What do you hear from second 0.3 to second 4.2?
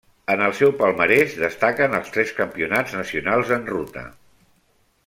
En el seu palmarès destaquen els tres Campionats nacionals en ruta.